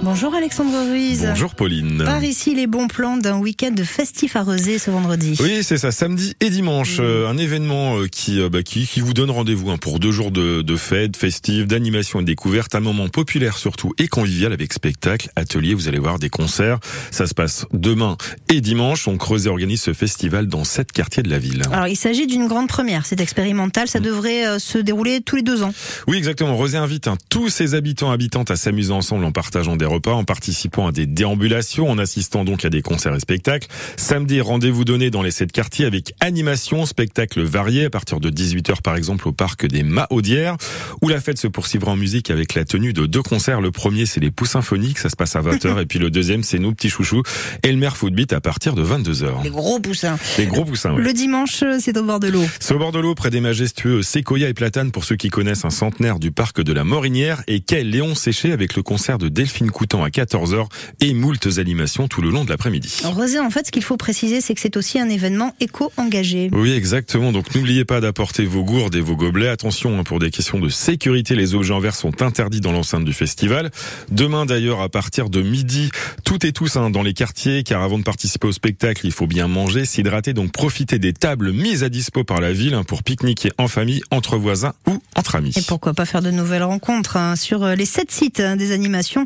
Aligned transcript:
Bonjour 0.00 0.32
Alexandre 0.32 0.90
Ruiz. 0.90 1.26
Bonjour 1.28 1.56
Pauline. 1.56 2.04
Par 2.04 2.22
ici 2.22 2.54
les 2.54 2.68
bons 2.68 2.86
plans 2.86 3.16
d'un 3.16 3.38
week-end 3.38 3.72
de 3.72 3.82
festif 3.82 4.36
à 4.36 4.42
Rezé 4.44 4.78
ce 4.78 4.92
vendredi. 4.92 5.36
Oui, 5.40 5.64
c'est 5.64 5.76
ça, 5.76 5.90
samedi 5.90 6.34
et 6.40 6.50
dimanche. 6.50 6.98
Euh, 7.00 7.28
un 7.28 7.36
événement 7.36 7.98
euh, 7.98 8.06
qui, 8.06 8.40
euh, 8.40 8.48
bah, 8.48 8.62
qui, 8.62 8.86
qui 8.86 9.00
vous 9.00 9.12
donne 9.12 9.30
rendez-vous 9.30 9.70
hein, 9.70 9.76
pour 9.76 9.98
deux 9.98 10.12
jours 10.12 10.30
de, 10.30 10.62
de 10.62 10.76
fêtes, 10.76 11.16
festives, 11.16 11.66
d'animation 11.66 12.20
et 12.20 12.22
de 12.22 12.28
découverte. 12.28 12.76
Un 12.76 12.80
moment 12.80 13.08
populaire 13.08 13.58
surtout 13.58 13.92
et 13.98 14.06
convivial 14.06 14.52
avec 14.52 14.72
spectacle, 14.72 15.30
atelier, 15.34 15.74
vous 15.74 15.88
allez 15.88 15.98
voir 15.98 16.20
des 16.20 16.30
concerts. 16.30 16.78
Ça 17.10 17.26
se 17.26 17.34
passe 17.34 17.66
demain 17.72 18.16
et 18.48 18.60
dimanche. 18.60 19.08
On 19.08 19.16
creuse 19.16 19.46
et 19.46 19.50
organise 19.50 19.82
ce 19.82 19.92
festival 19.94 20.46
dans 20.46 20.62
sept 20.62 20.92
quartiers 20.92 21.24
de 21.24 21.30
la 21.30 21.40
ville. 21.40 21.62
Alors 21.72 21.88
il 21.88 21.96
s'agit 21.96 22.28
d'une 22.28 22.46
grande 22.46 22.68
première, 22.68 23.04
c'est 23.04 23.20
expérimental, 23.20 23.88
ça 23.88 23.98
devrait 23.98 24.60
se 24.60 24.78
dérouler 24.78 25.22
tous 25.22 25.36
les 25.36 25.42
deux 25.42 25.62
ans. 25.64 25.74
Oui, 26.06 26.16
exactement. 26.18 26.56
Rosé 26.56 26.78
invite 26.78 27.08
hein, 27.08 27.16
tous 27.30 27.48
ses 27.48 27.74
habitants 27.74 28.12
habitantes 28.12 28.52
à 28.52 28.56
s'amuser 28.56 28.92
ensemble 28.92 29.24
en 29.24 29.32
partageant 29.32 29.74
des 29.74 29.87
repas, 29.88 30.12
en 30.12 30.24
participant 30.24 30.86
à 30.86 30.92
des 30.92 31.06
déambulations, 31.06 31.90
en 31.90 31.98
assistant 31.98 32.44
donc 32.44 32.64
à 32.64 32.70
des 32.70 32.82
concerts 32.82 33.14
et 33.14 33.20
spectacles. 33.20 33.68
Samedi, 33.96 34.40
rendez-vous 34.40 34.84
donné 34.84 35.10
dans 35.10 35.22
les 35.22 35.30
sept 35.30 35.52
quartiers 35.52 35.86
avec 35.86 36.14
animation, 36.20 36.86
spectacles 36.86 37.42
variés 37.42 37.86
à 37.86 37.90
partir 37.90 38.20
de 38.20 38.30
18h 38.30 38.82
par 38.82 38.96
exemple 38.96 39.28
au 39.28 39.32
parc 39.32 39.66
des 39.66 39.82
Mahaudières, 39.82 40.56
où 41.02 41.08
la 41.08 41.20
fête 41.20 41.38
se 41.38 41.48
poursuivra 41.48 41.92
en 41.92 41.96
musique 41.96 42.30
avec 42.30 42.54
la 42.54 42.64
tenue 42.64 42.92
de 42.92 43.06
deux 43.06 43.22
concerts. 43.22 43.60
Le 43.60 43.70
premier, 43.70 44.06
c'est 44.06 44.20
les 44.20 44.30
Poussins 44.30 44.62
Phoniques, 44.62 44.98
ça 44.98 45.08
se 45.08 45.16
passe 45.16 45.36
à 45.36 45.40
20h, 45.40 45.78
et 45.82 45.86
puis 45.86 45.98
le 45.98 46.10
deuxième, 46.10 46.42
c'est 46.42 46.58
nous, 46.58 46.72
petits 46.72 46.90
chouchous, 46.90 47.22
et 47.62 47.72
le 47.72 47.78
maire 47.78 47.96
Footbeat 47.96 48.32
à 48.32 48.40
partir 48.40 48.74
de 48.74 48.84
22h. 48.84 49.42
Les 49.42 49.50
gros 49.50 49.80
poussins. 49.80 50.18
Les 50.38 50.46
gros 50.46 50.64
poussins, 50.64 50.94
oui. 50.94 51.02
Le 51.02 51.12
dimanche, 51.12 51.64
c'est 51.80 51.96
au 51.96 52.04
bord 52.04 52.20
de 52.20 52.28
l'eau. 52.28 52.44
C'est 52.60 52.74
au 52.74 52.78
bord 52.78 52.92
de 52.92 52.98
l'eau, 52.98 53.14
près 53.14 53.30
des 53.30 53.40
majestueux 53.40 54.02
séquoias 54.02 54.48
et 54.48 54.54
platanes 54.54 54.90
pour 54.90 55.04
ceux 55.04 55.16
qui 55.16 55.28
connaissent 55.28 55.64
un 55.64 55.70
centenaire 55.70 56.18
du 56.18 56.30
parc 56.30 56.60
de 56.62 56.72
la 56.72 56.84
Morinière, 56.84 57.42
et 57.46 57.60
quai 57.60 57.84
Léon 57.84 58.14
Séché 58.14 58.52
avec 58.52 58.76
le 58.76 58.82
concert 58.82 59.18
de 59.18 59.28
Delphine 59.28 59.70
Coutan 59.78 60.02
à 60.02 60.08
14h 60.08 60.66
et 60.98 61.14
moultes 61.14 61.58
animations 61.58 62.08
tout 62.08 62.20
le 62.20 62.30
long 62.30 62.44
de 62.44 62.50
l'après-midi. 62.50 62.96
Rosé, 63.04 63.38
en 63.38 63.48
fait, 63.48 63.66
ce 63.66 63.70
qu'il 63.70 63.84
faut 63.84 63.96
préciser, 63.96 64.40
c'est 64.40 64.52
que 64.52 64.60
c'est 64.60 64.76
aussi 64.76 64.98
un 64.98 65.08
événement 65.08 65.54
éco-engagé. 65.60 66.50
Oui, 66.52 66.72
exactement. 66.72 67.30
Donc 67.30 67.54
n'oubliez 67.54 67.84
pas 67.84 68.00
d'apporter 68.00 68.44
vos 68.44 68.64
gourdes 68.64 68.96
et 68.96 69.00
vos 69.00 69.14
gobelets. 69.14 69.46
Attention, 69.46 69.96
hein, 69.96 70.02
pour 70.02 70.18
des 70.18 70.32
questions 70.32 70.58
de 70.58 70.68
sécurité, 70.68 71.36
les 71.36 71.54
objets 71.54 71.74
en 71.74 71.78
verre 71.78 71.94
sont 71.94 72.22
interdits 72.22 72.60
dans 72.60 72.72
l'enceinte 72.72 73.04
du 73.04 73.12
festival. 73.12 73.70
Demain, 74.10 74.46
d'ailleurs, 74.46 74.80
à 74.80 74.88
partir 74.88 75.30
de 75.30 75.42
midi, 75.42 75.90
tout 76.24 76.44
et 76.44 76.50
tous 76.50 76.76
hein, 76.76 76.90
dans 76.90 77.04
les 77.04 77.14
quartiers, 77.14 77.62
car 77.62 77.80
avant 77.84 78.00
de 78.00 78.02
participer 78.02 78.48
au 78.48 78.52
spectacle, 78.52 79.06
il 79.06 79.12
faut 79.12 79.28
bien 79.28 79.46
manger, 79.46 79.84
s'hydrater, 79.84 80.32
donc 80.32 80.50
profiter 80.50 80.98
des 80.98 81.12
tables 81.12 81.52
mises 81.52 81.84
à 81.84 81.88
dispo 81.88 82.24
par 82.24 82.40
la 82.40 82.52
ville 82.52 82.74
hein, 82.74 82.82
pour 82.82 83.04
pique-niquer 83.04 83.52
en 83.58 83.68
famille, 83.68 84.02
entre 84.10 84.38
voisins 84.38 84.72
ou 84.88 84.98
entre 85.14 85.36
amis. 85.36 85.52
Et 85.56 85.62
pourquoi 85.62 85.94
pas 85.94 86.04
faire 86.04 86.22
de 86.22 86.32
nouvelles 86.32 86.64
rencontres 86.64 87.16
sur 87.36 87.62
euh, 87.62 87.76
les 87.76 87.86
sept 87.86 88.10
sites 88.10 88.42
des 88.42 88.72
animations 88.72 89.24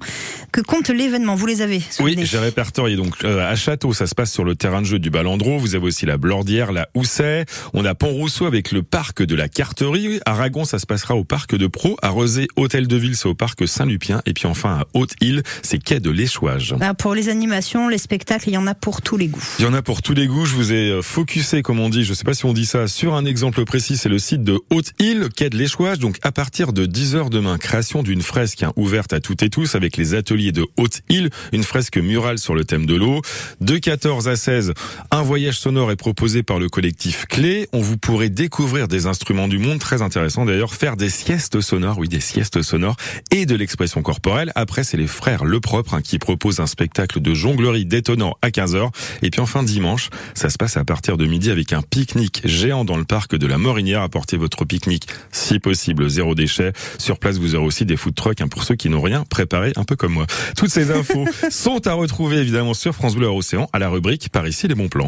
que 0.50 0.60
compte 0.60 0.88
l'événement. 0.88 1.34
Vous 1.34 1.46
les 1.46 1.62
avez 1.62 1.82
Oui, 2.00 2.16
j'ai 2.22 2.38
répertorié. 2.38 2.96
Donc 2.96 3.24
euh, 3.24 3.48
à 3.48 3.54
Château, 3.54 3.92
ça 3.92 4.06
se 4.06 4.14
passe 4.14 4.32
sur 4.32 4.44
le 4.44 4.56
terrain 4.56 4.80
de 4.80 4.86
jeu 4.86 4.98
du 4.98 5.10
Balandreau. 5.10 5.58
Vous 5.58 5.74
avez 5.74 5.86
aussi 5.86 6.06
la 6.06 6.16
Blordière, 6.16 6.72
la 6.72 6.88
Housset. 6.94 7.44
On 7.74 7.84
a 7.84 7.94
Pont-Rousseau 7.94 8.46
avec 8.46 8.72
le 8.72 8.82
parc 8.82 9.22
de 9.22 9.34
la 9.34 9.48
Carterie. 9.48 10.20
Aragon, 10.26 10.64
ça 10.64 10.78
se 10.78 10.86
passera 10.86 11.14
au 11.14 11.24
parc 11.24 11.54
de 11.56 11.66
Pro. 11.66 11.96
À 12.02 12.10
Rezé, 12.10 12.48
Hôtel 12.56 12.88
de 12.88 12.96
Ville, 12.96 13.16
c'est 13.16 13.28
au 13.28 13.34
parc 13.34 13.66
Saint-Lupien. 13.66 14.22
Et 14.26 14.32
puis 14.32 14.46
enfin 14.46 14.80
à 14.80 14.84
Haute-Île, 14.94 15.42
c'est 15.62 15.78
quai 15.78 16.00
de 16.00 16.10
l'Échouage. 16.10 16.74
Ah, 16.80 16.94
pour 16.94 17.14
les 17.14 17.28
animations, 17.28 17.88
les 17.88 17.98
spectacles, 17.98 18.48
il 18.48 18.54
y 18.54 18.58
en 18.58 18.66
a 18.66 18.74
pour 18.74 19.02
tous 19.02 19.16
les 19.16 19.28
goûts. 19.28 19.44
Il 19.58 19.64
y 19.64 19.68
en 19.68 19.74
a 19.74 19.82
pour 19.82 20.02
tous 20.02 20.14
les 20.14 20.26
goûts. 20.26 20.44
Je 20.44 20.54
vous 20.54 20.72
ai 20.72 20.90
euh, 20.90 21.02
focusé, 21.02 21.62
comme 21.62 21.80
on 21.80 21.88
dit, 21.88 22.04
je 22.04 22.14
sais 22.14 22.24
pas 22.24 22.34
si 22.34 22.44
on 22.44 22.52
dit 22.52 22.66
ça, 22.66 22.88
sur 22.88 23.14
un 23.14 23.24
exemple 23.24 23.64
précis. 23.64 23.96
C'est 23.96 24.08
le 24.08 24.18
site 24.18 24.42
de 24.42 24.58
Haute-Île, 24.70 25.28
quai 25.34 25.50
de 25.50 25.56
l'Échouage. 25.56 25.98
Donc 25.98 26.18
à 26.22 26.32
partir 26.32 26.72
de 26.72 26.86
10h 26.86 27.30
demain, 27.30 27.58
création 27.58 28.02
d'une 28.02 28.22
fresque 28.22 28.62
hein, 28.62 28.72
ouverte 28.76 29.12
à 29.12 29.20
toutes 29.20 29.42
et 29.42 29.50
tous 29.50 29.74
avec 29.74 29.96
les 29.96 30.14
ateliers 30.14 30.31
de 30.32 30.66
Haute-Île, 30.78 31.28
une 31.52 31.62
fresque 31.62 31.98
murale 31.98 32.38
sur 32.38 32.54
le 32.54 32.64
thème 32.64 32.86
de 32.86 32.94
l'eau. 32.94 33.20
De 33.60 33.76
14 33.76 34.28
à 34.28 34.36
16, 34.36 34.72
un 35.10 35.22
voyage 35.22 35.58
sonore 35.58 35.90
est 35.90 35.96
proposé 35.96 36.42
par 36.42 36.58
le 36.58 36.70
collectif 36.70 37.26
Clé. 37.26 37.68
On 37.74 37.82
vous 37.82 37.98
pourrez 37.98 38.30
découvrir 38.30 38.88
des 38.88 39.06
instruments 39.06 39.46
du 39.46 39.58
monde, 39.58 39.78
très 39.78 40.00
intéressant 40.00 40.46
d'ailleurs, 40.46 40.72
faire 40.72 40.96
des 40.96 41.10
siestes 41.10 41.60
sonores, 41.60 41.98
oui, 41.98 42.08
des 42.08 42.20
siestes 42.20 42.62
sonores 42.62 42.96
et 43.30 43.44
de 43.44 43.54
l'expression 43.54 44.00
corporelle. 44.00 44.52
Après, 44.54 44.84
c'est 44.84 44.96
les 44.96 45.06
frères 45.06 45.44
Le 45.44 45.60
Propre 45.60 45.94
hein, 45.94 46.00
qui 46.00 46.18
proposent 46.18 46.60
un 46.60 46.66
spectacle 46.66 47.20
de 47.20 47.34
jonglerie 47.34 47.84
détonnant 47.84 48.34
à 48.40 48.48
15h. 48.48 48.88
Et 49.20 49.28
puis 49.28 49.42
enfin, 49.42 49.62
dimanche, 49.62 50.08
ça 50.34 50.48
se 50.48 50.56
passe 50.56 50.78
à 50.78 50.84
partir 50.84 51.18
de 51.18 51.26
midi 51.26 51.50
avec 51.50 51.74
un 51.74 51.82
pique-nique 51.82 52.40
géant 52.46 52.86
dans 52.86 52.96
le 52.96 53.04
parc 53.04 53.36
de 53.36 53.46
la 53.46 53.58
Morinière. 53.58 54.00
Apportez 54.00 54.38
votre 54.38 54.64
pique-nique, 54.64 55.08
si 55.30 55.58
possible, 55.58 56.08
zéro 56.08 56.34
déchet. 56.34 56.72
Sur 56.96 57.18
place, 57.18 57.36
vous 57.36 57.54
aurez 57.54 57.66
aussi 57.66 57.84
des 57.84 57.98
food 57.98 58.14
trucks 58.14 58.40
hein, 58.40 58.48
pour 58.48 58.64
ceux 58.64 58.76
qui 58.76 58.88
n'ont 58.88 59.02
rien 59.02 59.24
préparé, 59.28 59.72
un 59.76 59.84
peu 59.84 59.94
comme 59.94 60.12
moi. 60.12 60.21
Toutes 60.56 60.70
ces 60.70 60.90
infos 60.90 61.26
sont 61.50 61.86
à 61.86 61.92
retrouver 61.92 62.38
évidemment 62.38 62.74
sur 62.74 62.94
France 62.94 63.14
Bleu 63.14 63.26
Océan 63.26 63.68
à 63.72 63.78
la 63.78 63.88
rubrique 63.88 64.28
Par 64.30 64.46
ici 64.46 64.68
les 64.68 64.74
bons 64.74 64.88
plans. 64.88 65.00